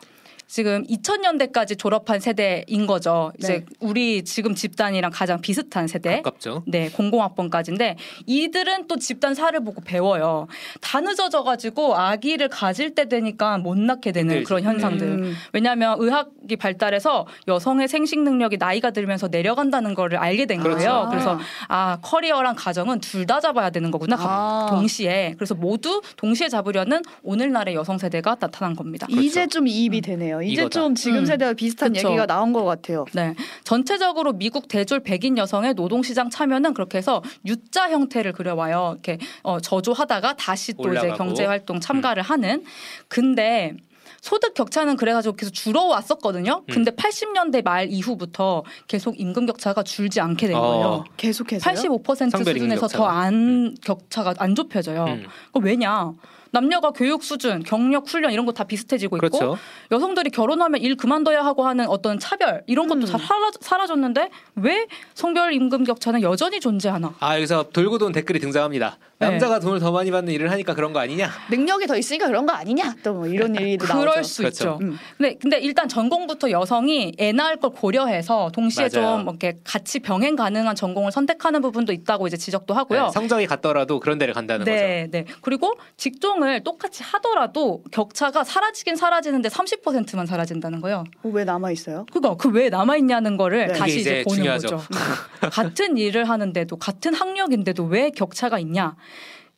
지금 0.47 0.85
2000년대까지 0.87 1.79
졸업한 1.79 2.21
세대인 2.21 2.87
거죠. 2.87 3.33
이제 3.39 3.59
네. 3.59 3.65
우리 3.81 4.25
지금 4.25 4.55
집단이랑 4.55 5.11
가장 5.13 5.41
비슷한 5.41 5.87
세대. 5.87 6.23
가깝죠. 6.23 6.63
네, 6.67 6.89
공공학번까지인데 6.91 7.97
이들은 8.27 8.87
또 8.87 8.97
집단 8.97 9.35
사를 9.35 9.61
보고 9.63 9.81
배워요. 9.81 10.47
다 10.81 11.01
늦어져 11.01 11.43
가지고 11.43 11.97
아기를 11.97 12.49
가질 12.49 12.95
때 12.95 13.09
되니까 13.09 13.59
못 13.59 13.77
낳게 13.77 14.13
되는 14.13 14.31
힘들지. 14.31 14.45
그런 14.49 14.63
현상들. 14.63 15.07
음. 15.07 15.35
왜냐하면 15.53 15.97
의학이 16.01 16.57
발달해서 16.57 17.27
여성의 17.49 17.89
생식 17.89 18.21
능력이 18.23 18.57
나이가 18.59 18.93
들면서 18.93 19.29
내려간다는 19.29 19.95
거를 19.95 20.17
알게 20.19 20.47
된 20.47 20.61
그렇죠. 20.61 20.79
거예요. 20.79 21.07
그래서 21.11 21.39
아 21.69 21.99
커리어랑 22.01 22.55
가정은 22.57 23.01
둘 23.01 23.27
다 23.27 23.41
잡아야 23.41 23.71
되는 23.71 23.91
거구나. 23.91 24.15
아. 24.21 24.67
동시에. 24.71 25.35
그래서 25.37 25.53
모두 25.57 26.01
동시에 26.17 26.49
잡으려는 26.49 27.03
오늘날의 27.25 27.75
여성 27.75 27.99
세대가 27.99 28.37
나타난 28.37 28.77
겁니다. 28.77 29.09
이제 29.11 29.41
그렇죠. 29.41 29.49
좀 29.49 29.67
이입이 29.67 29.99
음. 29.99 30.01
되네요. 30.03 30.36
이거네요. 30.43 30.53
이제 30.53 30.63
이거다. 30.63 30.81
좀 30.81 30.95
지금 30.95 31.19
음. 31.19 31.27
세대와 31.27 31.53
비슷한 31.55 31.93
그쵸. 31.93 32.09
얘기가 32.09 32.27
나온 32.27 32.53
것 32.53 32.65
같아요. 32.65 33.05
네. 33.13 33.35
전체적으로 33.65 34.33
미국 34.33 34.69
대졸 34.69 35.01
백인 35.01 35.39
여성의 35.39 35.75
노동시장 35.75 36.31
참여는 36.31 36.75
그렇게 36.75 36.99
해서 36.99 37.23
U자 37.45 37.91
형태를 37.91 38.33
그려와요. 38.33 38.93
이렇게 38.95 39.19
어, 39.43 39.61
저조하다가 39.61 40.37
다시 40.37 40.75
또 40.75 40.85
올라가고. 40.85 41.07
이제 41.09 41.17
경제활동 41.17 41.81
참가를 41.81 42.23
음. 42.23 42.31
하는. 42.31 42.65
근데 43.09 43.75
소득 44.21 44.55
격차는 44.55 44.97
그래가지고 44.97 45.37
계속 45.37 45.53
줄어왔었거든요. 45.53 46.65
음. 46.69 46.73
근데 46.73 46.91
80년대 46.91 47.63
말 47.63 47.89
이후부터 47.89 48.65
계속 48.89 49.21
임금 49.21 49.47
격차가 49.47 49.85
줄지 49.85 50.21
않게 50.21 50.49
된 50.49 50.57
어. 50.57 50.61
거예요. 50.61 51.05
계속해서 51.17 51.71
85% 51.71 52.45
수준에서 52.45 52.89
더안 52.89 53.35
음. 53.35 53.75
격차가 53.85 54.35
안 54.39 54.55
좁혀져요. 54.57 55.05
음. 55.05 55.27
왜냐? 55.63 56.13
남녀가 56.57 56.91
교육 56.91 57.23
수준, 57.23 57.63
경력 57.63 58.09
훈련 58.09 58.33
이런 58.33 58.47
거 58.47 58.53
다 58.57 58.65
비슷해지고 58.65 59.17
있고 59.19 59.29
그렇죠. 59.29 59.59
여성들이 59.93 60.31
결혼하면 60.31 60.81
일 60.81 60.97
그만둬야 60.97 61.45
하고 61.45 61.67
하는 61.67 61.87
어떤 61.89 62.19
차별 62.19 62.63
이런 62.67 62.89
것도 62.89 63.01
음. 63.01 63.07
다 63.07 63.19
사라, 63.61 63.87
졌는데 63.87 64.31
왜 64.55 64.87
성별 65.15 65.53
임금 65.53 65.85
격차는 65.85 66.23
여전히 66.23 66.59
존재하나? 66.59 67.15
아 67.21 67.37
여기서 67.37 67.65
돌고 67.71 67.99
돈 67.99 68.13
댓글이 68.13 68.41
등장합니다. 68.41 68.97
네. 69.19 69.31
남자가 69.31 69.61
돈을 69.61 69.79
더 69.81 69.93
많이 69.93 70.11
받는 70.11 70.33
일을 70.33 70.51
하니까 70.51 70.75
그런 70.75 70.93
거 70.95 70.99
아니냐? 71.01 71.31
능력이 71.51 71.87
더 71.87 71.97
있으니까 71.97 72.27
그런 72.27 72.47
거 72.47 72.53
아니냐? 72.53 72.95
또 73.03 73.13
뭐 73.13 73.27
이런 73.27 73.55
얘기도 73.61 73.87
나오죠. 73.87 74.01
그럴 74.01 74.25
수 74.25 74.43
그렇죠. 74.43 74.55
있죠. 74.65 74.79
음. 74.83 74.99
근데 75.19 75.35
근데 75.41 75.59
일단 75.59 75.89
전공부터 75.89 76.51
여성이 76.51 77.13
애 77.19 77.33
낳을 77.33 77.57
걸 77.57 77.71
고려해서 77.71 78.51
동시에 78.55 78.89
맞아요. 78.93 79.17
좀 79.19 79.23
이렇게 79.23 79.59
같이 79.65 80.01
병행 80.01 80.37
가능한 80.37 80.75
전공을 80.77 81.13
선택하는 81.13 81.61
부분도 81.63 81.93
있다고 81.93 82.27
이제 82.27 82.37
지적도 82.39 82.73
하고요. 82.75 83.05
네, 83.05 83.11
성적이 83.13 83.47
같더라도 83.47 84.01
그런 84.01 84.19
데를 84.19 84.33
간다는 84.35 84.65
네, 84.65 85.09
거죠. 85.09 85.11
네. 85.11 85.25
그리고 85.43 85.75
직종을 85.97 86.46
똑같이 86.65 87.03
하더라도 87.03 87.83
격차가 87.93 88.45
사라지긴 88.45 88.97
사라지는데 88.97 89.49
30%만 89.49 90.27
사라진다는 90.27 90.81
거예요. 90.81 91.05
어, 91.23 91.29
왜 91.29 91.45
남아 91.45 91.71
있어요? 91.71 92.07
그거 92.13 92.37
그 92.37 92.49
왜 92.49 92.69
남아 92.71 92.97
있냐는 92.97 93.37
거를 93.37 93.67
네. 93.69 93.73
다시 93.75 94.01
이제, 94.01 94.21
이제 94.21 94.25
보는 94.25 94.37
중요하죠. 94.37 94.69
거죠. 94.77 94.89
같은 95.53 95.97
일을 95.99 96.29
하는데도 96.29 96.77
같은 96.77 97.13
학력인데도 97.15 97.85
왜 97.85 98.11
격차가 98.11 98.59
있냐? 98.61 98.97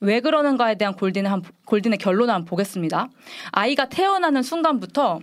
왜 0.00 0.20
그러는가에 0.20 0.76
대한 0.76 0.94
골든의, 0.94 1.30
한, 1.30 1.42
골든의 1.66 1.98
결론을 1.98 2.32
한번 2.32 2.44
보겠습니다. 2.46 3.08
아이가 3.52 3.88
태어나는 3.88 4.42
순간부터 4.42 5.20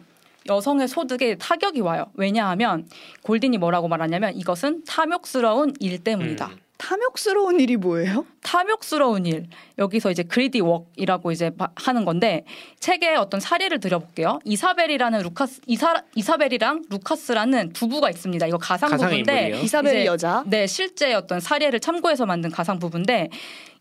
여성의 0.47 0.87
소득에 0.87 1.35
타격이 1.37 1.81
와요. 1.81 2.05
왜냐하면 2.13 2.87
골든이 3.23 3.57
뭐라고 3.57 3.87
말하냐면 3.87 4.35
이것은 4.35 4.83
탐욕스러운 4.85 5.73
일 5.79 6.03
때문이다. 6.03 6.47
음. 6.47 6.57
탐욕스러운 6.77 7.59
일이 7.59 7.77
뭐예요? 7.77 8.25
탐욕스러운 8.43 9.25
일. 9.25 9.47
여기서 9.77 10.11
이제 10.11 10.23
그리디 10.23 10.59
웍이라고 10.61 11.31
이제 11.31 11.51
하는 11.75 12.05
건데 12.05 12.43
책에 12.79 13.15
어떤 13.15 13.39
사례를 13.39 13.79
드려볼게요. 13.79 14.39
이사벨이라는 14.43 15.19
루카스 15.21 15.61
이사 15.67 16.03
이사벨이랑 16.15 16.83
루카스라는 16.89 17.73
부부가 17.73 18.09
있습니다. 18.09 18.45
이거 18.47 18.57
가상 18.57 18.89
부부인데 18.97 19.61
이사벨 19.63 20.05
여자. 20.05 20.43
네, 20.47 20.67
실제 20.67 21.13
어떤 21.13 21.39
사례를 21.39 21.79
참고해서 21.79 22.25
만든 22.25 22.51
가상 22.51 22.77
부부인데 22.79 23.29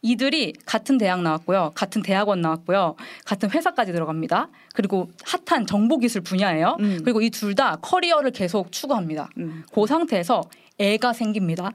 이들이 0.03 0.53
같은 0.67 0.99
대학 0.99 1.23
나왔고요. 1.23 1.73
같은 1.75 2.03
대학원 2.03 2.43
나왔고요. 2.43 2.95
같은 3.25 3.51
회사까지 3.51 3.93
들어갑니다. 3.93 4.49
그리고 4.75 5.11
핫한 5.47 5.67
정보 5.67 5.99
기술 5.99 6.21
분야예요. 6.21 6.77
음. 6.81 7.01
그리고 7.03 7.23
이 7.23 7.31
둘 7.31 7.55
다 7.55 7.77
커리어를 7.81 8.31
계속 8.31 8.71
추구합니다. 8.71 9.31
음. 9.39 9.65
그 9.73 9.87
상태에서 9.87 10.43
애가 10.79 11.13
생깁니다. 11.13 11.73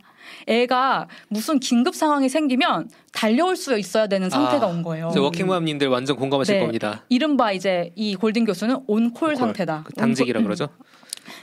애가 0.47 1.07
무슨 1.29 1.59
긴급 1.59 1.95
상황이 1.95 2.27
생기면 2.29 2.89
달려올 3.13 3.55
수 3.55 3.77
있어야 3.77 4.07
되는 4.07 4.29
상태가 4.29 4.65
아, 4.65 4.69
온 4.69 4.83
거예요. 4.83 5.11
워킹맘님들 5.15 5.87
완전 5.87 6.15
공감하실 6.17 6.55
네. 6.55 6.61
겁니다. 6.61 7.03
이른바 7.09 7.51
이제 7.51 7.91
이 7.95 8.15
골든 8.15 8.45
교수는 8.45 8.83
온콜 8.87 9.35
상태다. 9.35 9.83
그 9.85 9.93
당직이라 9.93 10.39
온 10.39 10.43
그러죠. 10.45 10.67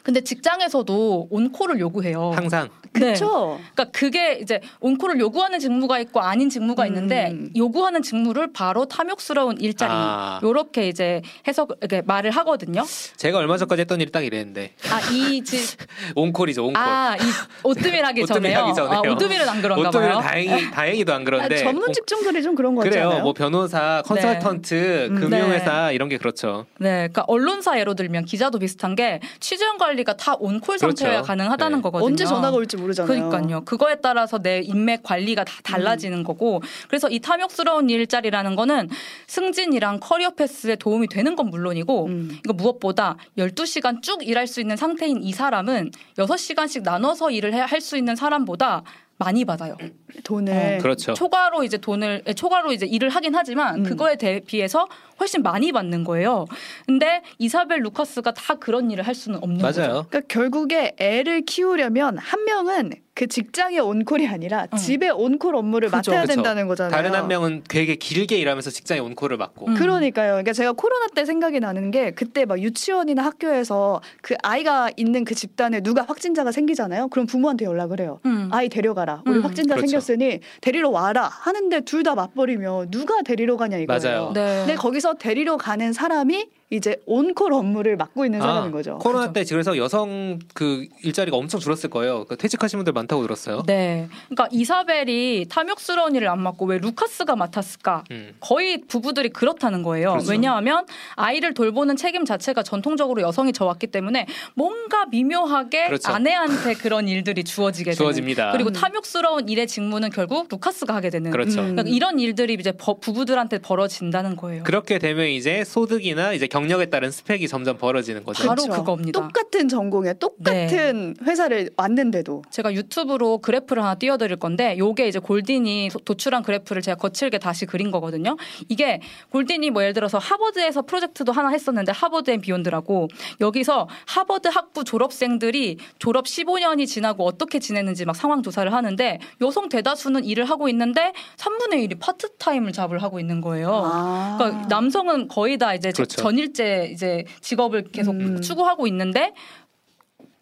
근데 0.02 0.20
직장에서도 0.20 1.28
온콜을 1.30 1.78
요구해요. 1.80 2.32
항상. 2.34 2.68
그렇죠. 2.92 3.58
그러니까 3.74 3.84
그게 3.98 4.38
이제 4.40 4.60
온콜을 4.80 5.20
요구하는 5.20 5.58
직무가 5.58 5.98
있고 6.00 6.20
아닌 6.20 6.48
직무가 6.48 6.84
음. 6.84 6.88
있는데 6.88 7.36
요구하는 7.54 8.02
직무를 8.02 8.52
바로 8.52 8.86
탐욕스러운 8.86 9.60
일자리 9.60 9.92
아. 9.94 10.40
요렇게 10.42 10.88
이제 10.88 11.20
해석 11.46 11.72
이렇게 11.80 12.02
말을 12.02 12.30
하거든요. 12.30 12.84
제가 13.16 13.38
얼마 13.38 13.58
전까지 13.58 13.80
했던 13.80 14.00
일이 14.00 14.10
딱 14.10 14.24
이랬는데. 14.24 14.72
아이직 14.90 15.76
on-call이죠 16.16 16.66
on-call. 16.66 16.82
아이 16.82 17.18
오뜨밀 17.62 18.04
하기 18.06 18.24
전에요. 18.24 18.58
하기 18.60 18.74
전에요. 18.74 19.02
아, 19.04 19.10
오뜨밀은 19.10 19.48
안 19.48 19.60
그런가 19.60 19.88
오뜨밀은 19.88 20.12
봐요. 20.14 20.20
다행히 20.22 20.70
다행히도 20.70 21.12
안 21.12 21.24
그런데. 21.24 21.54
아, 21.56 21.58
전문 21.64 21.92
직종들이 21.92 22.42
좀 22.42 22.54
그런 22.54 22.74
거 22.74 22.82
같잖아요. 22.82 23.08
그래요. 23.10 23.22
뭐 23.22 23.32
변호사, 23.34 24.02
컨설턴트, 24.06 25.08
네. 25.12 25.20
금융회사 25.20 25.88
네. 25.88 25.94
이런 25.94 26.08
게 26.08 26.16
그렇죠. 26.16 26.64
네, 26.78 27.08
그러니까 27.08 27.24
언론사 27.26 27.78
예로 27.78 27.94
들면 27.94 28.24
기자도 28.24 28.58
비슷한 28.58 28.94
게 28.94 29.20
취재원 29.40 29.78
관리가 29.78 30.16
다 30.16 30.34
on-call 30.38 30.78
그렇죠. 30.78 30.96
상태여야 30.96 31.22
가능하다는 31.22 31.78
네. 31.78 31.82
거거든요. 31.82 32.06
언제 32.06 32.24
전화가 32.24 32.56
올지 32.56 32.76
모르잖아요. 32.76 33.28
그러니까요. 33.28 33.64
그거에 33.64 33.96
따라서 33.96 34.38
내 34.38 34.60
인맥 34.60 35.02
관리가 35.02 35.44
다 35.44 35.52
달라지는 35.62 36.18
음. 36.18 36.24
거고 36.24 36.62
그래서 36.88 37.08
이 37.08 37.20
탐욕스러운 37.20 37.88
일자리라는 37.90 38.56
거는 38.56 38.88
승진이랑 39.26 40.00
career 40.00 40.30
path에 40.30 40.76
도움이 40.76 41.08
되는 41.08 41.36
건 41.36 41.50
물론이고 41.50 42.06
음. 42.06 42.38
이거 42.44 42.52
무엇보다 42.54 43.16
12시간 43.38 44.02
쭉 44.02 44.26
일할 44.26 44.46
수 44.46 44.60
있는 44.60 44.76
상태인 44.76 45.22
이 45.22 45.32
사람은 45.32 45.92
6시간씩 46.16 46.82
나눠서 46.82 47.30
일을 47.30 47.54
할 47.54 47.76
수 47.76 47.98
있는 47.98 48.16
사람보다 48.16 48.82
많이 49.18 49.44
받아요. 49.44 49.76
돈을 50.24 50.76
어, 50.78 50.82
그렇죠. 50.82 51.14
초과로 51.14 51.62
이제 51.64 51.78
돈을 51.78 52.22
예, 52.26 52.34
초과로 52.34 52.72
이제 52.72 52.84
일을 52.86 53.08
하긴 53.10 53.34
하지만 53.34 53.76
음. 53.76 53.82
그거에 53.84 54.16
대비해서 54.16 54.86
훨씬 55.18 55.42
많이 55.42 55.72
받는 55.72 56.04
거예요. 56.04 56.46
근데 56.86 57.22
이사벨 57.38 57.80
루카스가 57.80 58.32
다 58.34 58.54
그런 58.56 58.90
일을 58.90 59.06
할 59.06 59.14
수는 59.14 59.38
없는 59.42 59.58
맞아요. 59.60 59.72
거죠. 59.72 60.06
그러니까 60.08 60.20
결국에 60.28 60.94
애를 60.98 61.42
키우려면 61.42 62.18
한 62.18 62.44
명은 62.44 62.90
그 63.14 63.26
직장의 63.28 63.78
on-call이 63.80 64.26
아니라 64.26 64.66
응. 64.70 64.76
집의 64.76 65.10
on-call 65.10 65.56
업무를 65.56 65.88
그쵸, 65.88 66.10
맡아야 66.10 66.26
그쵸. 66.26 66.34
된다는 66.34 66.68
거잖아요. 66.68 66.90
다른 66.90 67.14
한 67.14 67.28
명은 67.28 67.62
되게 67.66 67.94
길게 67.96 68.36
일하면서 68.36 68.68
직장의 68.70 69.00
on-call을 69.02 69.38
맡고. 69.38 69.68
음. 69.68 69.74
그러니까요. 69.74 70.32
그러니까 70.32 70.52
제가 70.52 70.72
코로나 70.72 71.06
때 71.14 71.24
생각이 71.24 71.58
나는 71.60 71.90
게 71.90 72.10
그때 72.10 72.44
막 72.44 72.60
유치원이나 72.60 73.24
학교에서 73.24 74.02
그 74.20 74.34
아이가 74.42 74.90
있는 74.98 75.24
그 75.24 75.34
집단에 75.34 75.80
누가 75.80 76.02
확진자가 76.02 76.52
생기잖아요. 76.52 77.08
그럼 77.08 77.24
부모한테 77.26 77.64
연락을 77.64 78.00
해요. 78.00 78.20
음. 78.26 78.50
아이 78.52 78.68
데려가라. 78.68 79.22
우리 79.24 79.38
음. 79.38 79.42
확진자 79.44 79.76
그렇죠. 79.76 79.98
생겼으니 79.98 80.40
데리러 80.60 80.90
와라. 80.90 81.26
하는데 81.32 81.80
둘 81.80 82.02
다 82.06 82.14
맞벌이면 82.14 82.90
누가 82.90 83.22
데리러 83.22 83.56
가냐 83.56 83.78
이거예요. 83.78 84.00
맞아요. 84.00 84.32
네. 84.34 84.58
근데 84.66 84.74
거기서 84.74 85.05
데리러 85.14 85.56
가는 85.56 85.92
사람이 85.92 86.48
이제 86.70 86.96
on-call 87.06 87.52
업무를 87.52 87.96
맡고 87.96 88.24
있는 88.24 88.42
아, 88.42 88.46
사람인 88.46 88.72
거죠. 88.72 88.98
코로나 88.98 89.30
그렇죠. 89.30 89.32
때 89.32 89.54
그래서 89.54 89.76
여성 89.76 90.40
그 90.52 90.86
일자리가 91.02 91.36
엄청 91.36 91.60
줄었을 91.60 91.90
거예요. 91.90 92.24
그러니까 92.24 92.34
퇴직하신 92.36 92.78
분들 92.78 92.92
많다고 92.92 93.22
들었어요. 93.22 93.62
네. 93.66 94.08
그러니까 94.28 94.48
이사벨이 94.50 95.46
탐욕스러운 95.48 96.16
일을 96.16 96.28
안 96.28 96.42
맡고 96.42 96.66
왜 96.66 96.78
루카스가 96.78 97.36
맡았을까? 97.36 98.02
음. 98.10 98.34
거의 98.40 98.80
부부들이 98.80 99.28
그렇다는 99.28 99.84
거예요. 99.84 100.10
그렇죠. 100.12 100.30
왜냐하면 100.32 100.86
아이를 101.14 101.54
돌보는 101.54 101.94
책임 101.96 102.24
자체가 102.24 102.64
전통적으로 102.64 103.22
여성이 103.22 103.52
져왔기 103.52 103.86
때문에 103.86 104.26
뭔가 104.54 105.06
미묘하게 105.06 105.86
그렇죠. 105.86 106.10
아내한테 106.10 106.74
그런 106.74 107.06
일들이 107.06 107.44
주어지게 107.44 107.92
주어집니다. 107.92 108.50
되는. 108.50 108.52
그리고 108.52 108.70
음. 108.70 108.72
탐욕스러운 108.72 109.48
일의 109.48 109.68
직무는 109.68 110.10
결국 110.10 110.48
루카스가 110.50 110.96
하게 110.96 111.10
되는. 111.10 111.30
그렇죠. 111.30 111.60
그러니까 111.60 111.84
이런 111.86 112.18
일들이 112.18 112.54
이제 112.54 112.72
부부들한테 112.72 113.58
벌어진다는 113.58 114.34
거예요. 114.34 114.64
그렇게 114.64 114.98
되면 114.98 115.28
이제 115.28 115.62
소득이나 115.62 116.32
이제 116.32 116.48
경력에 116.56 116.86
따른 116.86 117.10
스펙이 117.10 117.48
점점 117.48 117.76
벌어지는 117.76 118.24
거죠. 118.24 118.46
바로 118.48 118.62
그렇죠. 118.62 118.80
그겁니다. 118.80 119.20
똑같은 119.20 119.68
전공에 119.68 120.14
똑같은 120.14 121.14
네. 121.14 121.24
회사를 121.24 121.70
왔는데도 121.76 122.42
제가 122.50 122.72
유튜브로 122.72 123.38
그래프를 123.38 123.82
하나 123.82 123.94
띄워드릴 123.94 124.36
건데 124.36 124.76
요게 124.78 125.08
이제 125.08 125.18
골딘이 125.18 125.90
도출한 126.06 126.42
그래프를 126.42 126.80
제가 126.80 126.96
거칠게 126.96 127.38
다시 127.38 127.66
그린 127.66 127.90
거거든요. 127.90 128.36
이게 128.70 129.00
골딘이 129.30 129.70
뭐 129.70 129.82
예를 129.82 129.92
들어서 129.92 130.16
하버드에서 130.16 130.82
프로젝트도 130.82 131.32
하나 131.32 131.50
했었는데 131.50 131.92
Harvard 131.92 132.30
and 132.30 132.40
Beyond라고 132.40 133.08
여기서 133.42 133.86
하버드 134.06 134.48
학부 134.48 134.84
졸업생들이 134.84 135.76
졸업 135.98 136.24
15년이 136.24 136.86
지나고 136.86 137.26
어떻게 137.26 137.58
지냈는지 137.58 138.06
막 138.06 138.16
상황 138.16 138.42
조사를 138.42 138.72
하는데 138.72 139.18
여성 139.42 139.68
대다수는 139.68 140.24
일을 140.24 140.46
하고 140.46 140.70
있는데 140.70 141.12
3분의 141.36 141.86
1이 141.86 142.00
파트타임을 142.00 142.72
job을 142.72 143.02
하고 143.02 143.20
있는 143.20 143.42
거예요. 143.42 143.82
아. 143.84 144.36
그러니까 144.38 144.66
남성은 144.68 145.28
거의 145.28 145.58
다 145.58 145.74
이제 145.74 145.92
그렇죠. 145.92 146.16
전일 146.22 146.45
일제 146.46 146.88
이제 146.92 147.24
직업을 147.40 147.84
계속 147.92 148.12
음. 148.12 148.40
추구하고 148.40 148.86
있는데 148.86 149.32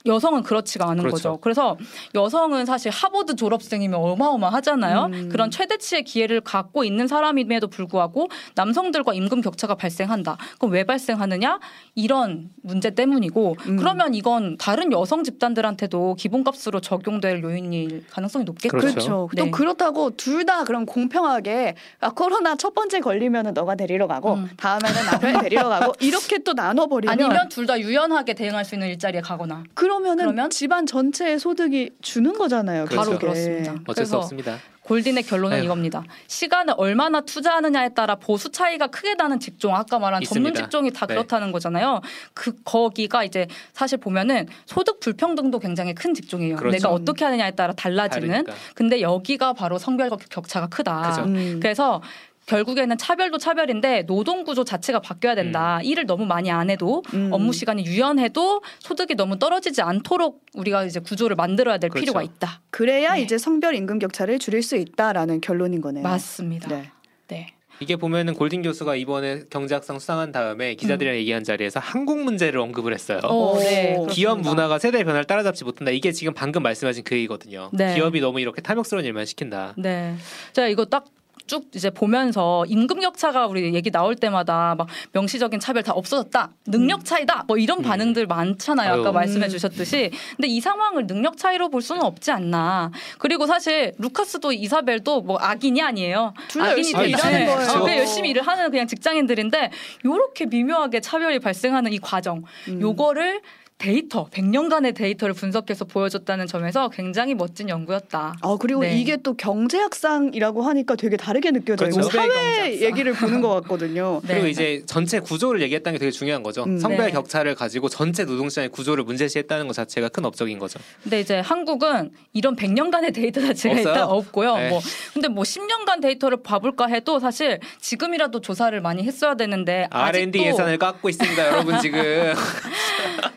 여성은 0.06 0.42
그렇지가 0.42 0.84
않은 0.90 0.98
그렇죠. 0.98 1.14
거죠. 1.16 1.38
그래서 1.40 1.78
여성은 2.14 2.66
사실 2.66 2.90
하버드 2.92 3.36
졸업생이면 3.36 3.98
어마어마하잖아요. 3.98 5.06
음. 5.12 5.28
그런 5.30 5.50
최대치의 5.50 6.04
기회를 6.04 6.42
갖고 6.42 6.84
있는 6.84 7.08
사람임에도 7.08 7.68
불구하고 7.68 8.28
남성들과 8.54 9.14
임금 9.14 9.40
격차가 9.40 9.76
발생한다. 9.76 10.36
그럼 10.58 10.72
왜 10.72 10.84
발생하느냐? 10.84 11.58
이런 11.94 12.50
문제 12.62 12.90
때문이고 12.90 13.56
음. 13.66 13.76
그러면 13.76 14.14
이건 14.14 14.58
다른 14.58 14.92
여성 14.92 15.24
집단들한테도 15.24 16.16
기본값으로 16.16 16.80
적용될 16.80 17.42
요인일 17.42 18.04
가능성이 18.10 18.44
높겠죠. 18.44 18.68
그렇죠. 18.76 18.92
그렇죠. 18.94 19.28
네. 19.32 19.44
또 19.44 19.50
그렇다고 19.50 20.10
둘 20.10 20.44
다 20.44 20.64
그럼 20.64 20.84
공평하게 20.84 21.74
아, 22.00 22.10
코로나 22.10 22.54
첫 22.56 22.74
번째 22.74 23.00
걸리면은 23.00 23.54
너가 23.54 23.76
데리러 23.76 24.06
가고 24.06 24.34
음. 24.34 24.50
다음에는 24.58 25.04
남편이 25.06 25.38
데리러 25.40 25.70
가고 25.70 25.94
이렇게 26.00 26.36
또 26.40 26.52
나눠버리면 26.52 27.10
아니면 27.10 27.48
둘 27.48 27.64
다 27.64 27.80
유연하게 27.80 28.34
대응할 28.34 28.66
수 28.66 28.74
있는 28.74 28.88
일자리에 28.88 29.22
가거나 29.22 29.64
그 29.72 29.86
러면은 29.94 30.24
그러면? 30.24 30.50
집안 30.50 30.86
전체의 30.86 31.38
소득이 31.38 31.90
주는 32.02 32.32
거잖아요. 32.32 32.86
그렇죠. 32.86 33.10
바로 33.10 33.18
그렇습니다. 33.18 33.74
어쩔 33.86 34.06
수 34.06 34.16
없습니다. 34.16 34.58
골든의 34.82 35.22
결론은 35.22 35.56
에휴. 35.56 35.64
이겁니다. 35.64 36.04
시간을 36.26 36.74
얼마나 36.76 37.22
투자하느냐에 37.22 37.90
따라 37.94 38.16
보수 38.16 38.50
차이가 38.50 38.86
크게 38.88 39.14
나는 39.14 39.40
직종, 39.40 39.74
아까 39.74 39.98
말한 39.98 40.20
있습니다. 40.22 40.34
전문 40.34 40.54
직종이 40.54 40.90
다 40.90 41.06
네. 41.06 41.14
그렇다는 41.14 41.52
거잖아요. 41.52 42.00
그 42.34 42.52
거기가 42.64 43.24
이제 43.24 43.46
사실 43.72 43.96
보면은 43.98 44.46
소득 44.66 45.00
불평등도 45.00 45.58
굉장히 45.58 45.94
큰 45.94 46.12
직종이에요. 46.12 46.56
그렇죠. 46.56 46.76
내가 46.76 46.90
어떻게 46.90 47.24
하느냐에 47.24 47.52
따라 47.52 47.72
달라지는. 47.72 48.28
다르니까. 48.28 48.52
근데 48.74 49.00
여기가 49.00 49.54
바로 49.54 49.78
성별 49.78 50.10
격차가 50.10 50.66
크다. 50.66 51.24
음. 51.24 51.60
그래서 51.62 52.02
결국에는 52.46 52.96
차별도 52.98 53.38
차별인데 53.38 54.06
노동 54.06 54.44
구조 54.44 54.64
자체가 54.64 55.00
바뀌어야 55.00 55.34
된다. 55.34 55.78
음. 55.78 55.84
일을 55.84 56.06
너무 56.06 56.26
많이 56.26 56.50
안 56.50 56.70
해도 56.70 57.02
음. 57.14 57.30
업무 57.32 57.52
시간이 57.52 57.84
유연해도 57.86 58.62
소득이 58.80 59.14
너무 59.14 59.38
떨어지지 59.38 59.82
않도록 59.82 60.44
우리가 60.54 60.84
이제 60.84 61.00
구조를 61.00 61.36
만들어야 61.36 61.78
될 61.78 61.90
그렇죠. 61.90 62.04
필요가 62.04 62.22
있다. 62.22 62.60
그래야 62.70 63.14
네. 63.14 63.22
이제 63.22 63.38
성별 63.38 63.74
임금 63.74 63.98
격차를 63.98 64.38
줄일 64.38 64.62
수 64.62 64.76
있다라는 64.76 65.40
결론인 65.40 65.80
거네요. 65.80 66.02
맞습니다. 66.02 66.68
네. 66.68 66.90
네. 67.28 67.46
이게 67.80 67.96
보면은 67.96 68.34
골든 68.34 68.62
교수가 68.62 68.94
이번에 68.94 69.42
경제학상 69.50 69.98
수상한 69.98 70.30
다음에 70.30 70.74
기자들이랑 70.74 71.16
음. 71.16 71.18
얘기한 71.18 71.42
자리에서 71.42 71.80
한국 71.80 72.22
문제를 72.22 72.60
언급을 72.60 72.94
했어요. 72.94 73.18
오, 73.28 73.58
네, 73.58 73.98
기업 74.10 74.40
문화가 74.40 74.78
세대 74.78 75.02
변화를 75.02 75.24
따라잡지 75.24 75.64
못한다. 75.64 75.90
이게 75.90 76.12
지금 76.12 76.34
방금 76.34 76.62
말씀하신 76.62 77.02
그 77.02 77.16
얘기거든요. 77.16 77.70
네. 77.72 77.94
기업이 77.94 78.20
너무 78.20 78.40
이렇게 78.40 78.62
탐욕스러운 78.62 79.04
일만 79.04 79.26
시킨다. 79.26 79.74
네. 79.76 80.14
자 80.52 80.68
이거 80.68 80.84
딱 80.84 81.04
쭉 81.46 81.68
이제 81.74 81.90
보면서 81.90 82.64
임금 82.66 83.00
격차가 83.00 83.46
우리 83.46 83.74
얘기 83.74 83.90
나올 83.90 84.14
때마다 84.16 84.74
막 84.76 84.88
명시적인 85.12 85.60
차별 85.60 85.82
다 85.82 85.92
없어졌다 85.92 86.50
능력 86.66 87.00
음. 87.00 87.04
차이다 87.04 87.44
뭐 87.46 87.58
이런 87.58 87.78
음. 87.78 87.82
반응들 87.82 88.26
많잖아요. 88.26 89.00
아까 89.00 89.12
말씀해 89.12 89.48
주셨듯이. 89.48 90.10
근데 90.36 90.48
이 90.48 90.60
상황을 90.60 91.06
능력 91.06 91.36
차이로 91.36 91.68
볼 91.68 91.82
수는 91.82 92.02
없지 92.02 92.30
않나. 92.30 92.90
그리고 93.18 93.46
사실 93.46 93.92
루카스도 93.98 94.52
이사벨도 94.52 95.22
뭐 95.22 95.38
악인이 95.38 95.80
아니에요. 95.82 96.32
악인이 96.58 97.08
일하는 97.10 97.46
거예요. 97.46 97.84
네, 97.84 97.98
열심히 97.98 98.30
일을 98.30 98.42
하는 98.42 98.70
그냥 98.70 98.86
직장인들인데 98.86 99.70
요렇게 100.04 100.46
미묘하게 100.46 101.00
차별이 101.00 101.38
발생하는 101.38 101.92
이 101.92 101.98
과정. 101.98 102.42
음. 102.68 102.80
요거를 102.80 103.42
데이터, 103.84 104.28
100년간의 104.30 104.94
데이터를 104.94 105.34
분석해서 105.34 105.84
보여줬다는 105.84 106.46
점에서 106.46 106.88
굉장히 106.88 107.34
멋진 107.34 107.68
연구였다. 107.68 108.36
아, 108.40 108.56
그리고 108.58 108.80
네. 108.80 108.98
이게 108.98 109.18
또 109.18 109.34
경제학상이라고 109.34 110.62
하니까 110.62 110.94
되게 110.96 111.18
다르게 111.18 111.50
느껴져요. 111.50 111.90
그렇죠. 111.90 112.08
사회 112.08 112.80
얘기를 112.80 113.12
보는 113.12 113.42
것 113.42 113.50
같거든요. 113.60 114.22
네. 114.26 114.34
그리고 114.34 114.46
이제 114.46 114.82
전체 114.86 115.20
구조를 115.20 115.60
얘기했다는 115.60 115.96
게 115.96 115.98
되게 115.98 116.10
중요한 116.10 116.42
거죠. 116.42 116.64
음. 116.64 116.78
성별 116.78 117.06
네. 117.06 117.12
격차를 117.12 117.54
가지고 117.54 117.90
전체 117.90 118.24
노동시장의 118.24 118.70
구조를 118.70 119.04
문제시했다는 119.04 119.66
것 119.66 119.74
자체가 119.74 120.08
큰 120.08 120.24
업적인 120.24 120.58
거죠. 120.58 120.80
근데 121.02 121.20
이제 121.20 121.40
한국은 121.40 122.10
이런 122.32 122.56
100년간의 122.56 123.12
데이터 123.12 123.42
자체가 123.42 123.74
없어요? 123.74 123.92
일단 123.92 124.08
없고요. 124.08 124.56
네. 124.56 124.68
뭐 124.70 124.80
근데 125.12 125.28
뭐 125.28 125.42
10년간 125.42 126.00
데이터를 126.00 126.42
봐볼까 126.42 126.86
해도 126.86 127.18
사실 127.18 127.58
지금이라도 127.80 128.40
조사를 128.40 128.80
많이 128.80 129.02
했어야 129.02 129.34
되는데 129.34 129.88
R&D 129.90 130.38
예산을 130.42 130.78
깎고 130.78 131.10
있습니다, 131.10 131.48
여러분 131.48 131.78
지금. 131.80 132.00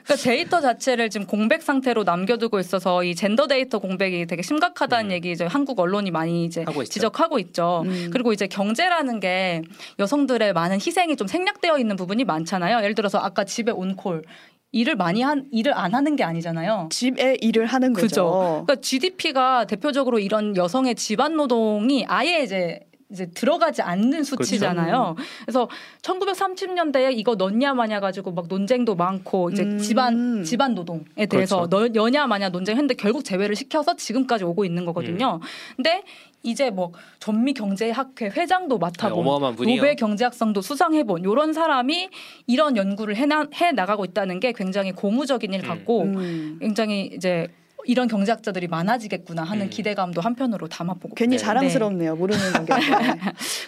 그러니까 0.07 0.15
데이터 0.23 0.61
자체를 0.61 1.09
지금 1.09 1.27
공백 1.27 1.61
상태로 1.61 2.05
남겨두고 2.05 2.59
있어서 2.59 3.03
이 3.03 3.13
젠더 3.13 3.47
데이터 3.47 3.79
공백이 3.79 4.25
되게 4.25 4.41
심각하다는 4.41 5.07
음. 5.07 5.11
얘기 5.11 5.31
이제 5.31 5.45
한국 5.45 5.79
언론이 5.79 6.11
많이 6.11 6.45
이제 6.45 6.63
지적하고 6.89 7.39
있죠. 7.39 7.83
음. 7.85 8.09
그리고 8.11 8.31
이제 8.31 8.47
경제라는 8.47 9.19
게 9.19 9.61
여성들의 9.99 10.53
많은 10.53 10.77
희생이 10.77 11.17
좀 11.17 11.27
생략되어 11.27 11.77
있는 11.77 11.97
부분이 11.97 12.23
많잖아요. 12.23 12.77
예를 12.79 12.95
들어서 12.95 13.19
아까 13.19 13.43
집에 13.43 13.71
on-call 13.71 14.23
일을 14.71 14.95
많이 14.95 15.21
한 15.21 15.45
일을 15.51 15.73
안 15.73 15.93
하는 15.93 16.15
게 16.15 16.23
아니잖아요. 16.23 16.87
집에 16.91 17.37
일을 17.41 17.65
하는 17.65 17.93
거죠. 17.93 18.07
그죠. 18.07 18.63
그러니까 18.65 18.75
GDP가 18.75 19.65
대표적으로 19.65 20.19
이런 20.19 20.55
여성의 20.55 20.95
집안 20.95 21.35
노동이 21.35 22.05
아예 22.07 22.43
이제 22.43 22.79
이제 23.09 23.25
들어가지 23.27 23.81
않는 23.81 24.23
수치잖아요. 24.23 25.15
그렇죠. 25.15 25.29
그래서 25.45 25.69
1930년대에 26.01 27.17
이거 27.17 27.35
넣냐 27.35 27.73
마냐 27.73 27.99
가지고 28.01 28.31
막 28.31 28.47
논쟁도 28.47 28.95
많고 28.95 29.49
이제 29.49 29.63
음. 29.63 29.77
집안 29.77 30.43
집안 30.43 30.75
노동에 30.75 31.25
대해서 31.29 31.67
그렇죠. 31.67 31.89
넣 31.93 32.09
냐 32.09 32.27
마냐 32.27 32.49
논쟁했는데 32.49 32.95
결국 32.95 33.23
제외를 33.23 33.55
시켜서 33.55 33.95
지금까지 33.95 34.43
오고 34.43 34.65
있는 34.65 34.85
거거든요. 34.85 35.39
음. 35.41 35.47
근데 35.77 36.03
이제 36.43 36.69
뭐 36.69 36.91
전미 37.19 37.53
경제학회 37.53 38.27
회장도 38.27 38.77
맡아본 38.77 39.55
네, 39.65 39.75
노벨 39.75 39.95
경제학상도 39.95 40.61
수상해본 40.61 41.21
이런 41.21 41.53
사람이 41.53 42.09
이런 42.45 42.77
연구를 42.77 43.15
해나, 43.15 43.47
해 43.55 43.71
나가고 43.71 44.05
있다는 44.05 44.39
게 44.39 44.51
굉장히 44.51 44.91
고무적인 44.91 45.53
일 45.53 45.63
음. 45.63 45.67
같고 45.67 46.01
음. 46.03 46.57
굉장히 46.61 47.11
이제 47.13 47.47
이런 47.87 48.09
경제학자들이 48.09 48.67
많아지겠구나 48.67 49.43
하는 49.43 49.65
음. 49.65 49.69
기대감도 49.69 50.21
한편으로 50.21 50.67
담아보고 50.67 51.15
괜히 51.15 51.37
네. 51.37 51.43
자랑스럽네요 51.43 52.13
네. 52.13 52.19
모르는 52.19 52.41
경제 52.67 52.91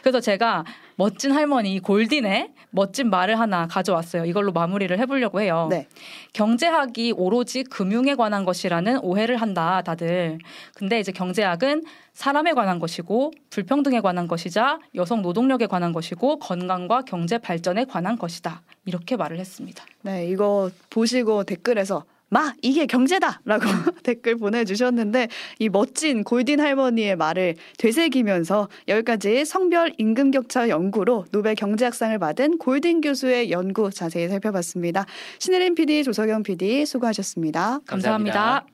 그래서 0.02 0.20
제가 0.20 0.66
멋진 0.96 1.32
할머니 1.32 1.80
골딘의 1.80 2.52
멋진 2.72 3.10
말을 3.10 3.40
하나 3.40 3.66
가져왔어요 3.68 4.26
이걸로 4.26 4.52
마무리를 4.52 4.98
해보려고 5.00 5.40
해요 5.40 5.68
네. 5.72 5.88
경제학이 6.34 7.14
오로지 7.16 7.64
금융에 7.64 8.16
관한 8.16 8.44
것이라는 8.44 9.00
오해를 9.00 9.38
한다 9.38 9.82
다들 9.82 10.38
근데 10.76 11.00
이제 11.00 11.14
경제학은 11.14 11.86
사람에 12.14 12.52
관한 12.52 12.80
것이고 12.80 13.32
불평등에 13.50 14.02
관한 14.02 14.28
것이자 14.28 14.80
여성 14.96 15.22
노동력에 15.22 15.68
관한 15.68 15.94
것이고 15.94 16.40
건강과 16.40 17.04
경제 17.04 17.38
발전에 17.38 17.86
관한 17.86 18.18
것이다 18.18 18.62
이렇게 18.86 19.16
말을 19.16 19.40
했습니다 19.40 19.86
네 20.02 20.28
이거 20.28 20.70
보시고 20.90 21.46
댓글에서 21.46 22.04
마 22.30 22.54
이게 22.62 22.86
경제다라고 22.86 23.66
댓글 24.04 24.38
보내주셨는데 24.38 25.28
이 25.60 25.70
멋진 25.70 26.24
골딘 26.24 26.60
할머니의 26.60 27.16
말을 27.16 27.56
되새기면서 27.78 28.70
여기까지 28.88 29.46
성별 29.46 29.94
임금 29.98 30.32
격차 30.32 30.70
연구로 30.70 31.26
노벨 31.32 31.56
경제학상을 31.56 32.18
받은 32.20 32.58
골딘 32.58 33.02
교수의 33.02 33.52
연구 33.52 33.92
자세히 33.92 34.28
살펴봤습니다. 34.28 35.06
신혜림 35.40 35.76
PD, 35.76 36.04
조석영 36.04 36.44
PD 36.44 36.86
수고하셨습니다 36.86 37.80
감사합니다. 37.86 38.34
감사합니다. 38.34 38.70